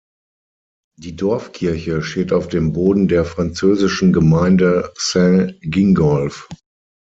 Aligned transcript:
Die 0.97 1.15
Dorfkirche 1.15 2.01
steht 2.01 2.33
auf 2.33 2.47
dem 2.47 2.73
Boden 2.73 3.07
der 3.07 3.23
französischen 3.23 4.11
Gemeinde 4.11 4.91
Saint-Gingolph. 4.97 6.49